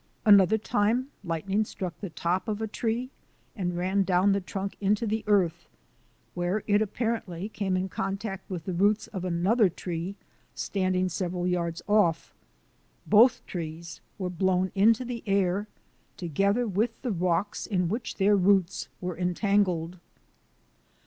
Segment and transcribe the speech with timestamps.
[0.25, 3.11] Another time lightning struck the top of a tree
[3.55, 5.67] and ran down the trunk into the earth
[6.33, 10.15] where it apparently came in contact with the roots of another tree
[10.55, 12.33] standing several yards off.
[13.05, 15.67] Both trees were blown into the air,
[16.17, 19.99] together with the rocks in which their roots were entangled.